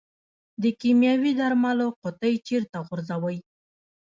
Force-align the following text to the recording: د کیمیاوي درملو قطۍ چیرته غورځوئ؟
د 0.61 0.63
کیمیاوي 0.81 1.31
درملو 1.39 1.87
قطۍ 2.01 2.33
چیرته 2.47 2.77
غورځوئ؟ 2.87 3.37